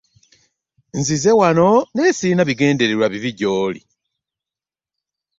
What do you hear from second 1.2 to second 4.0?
wawo naye sirina bigendererwa bibi gyoli.